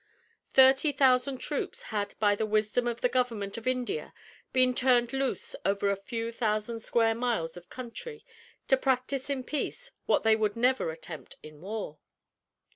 [0.49, 4.15] Thirty thousand troops had by the wisdom of the government of India
[4.51, 8.25] been turned loose over a few thousand square miles of country
[8.67, 11.99] to practice in peace what they would never attempt in war.